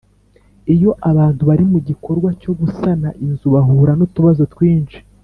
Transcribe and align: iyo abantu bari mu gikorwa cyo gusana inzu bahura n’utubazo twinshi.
iyo 0.73 0.91
abantu 1.09 1.41
bari 1.49 1.65
mu 1.71 1.79
gikorwa 1.87 2.29
cyo 2.41 2.51
gusana 2.59 3.07
inzu 3.25 3.45
bahura 3.55 3.91
n’utubazo 3.95 4.43
twinshi. 4.55 4.99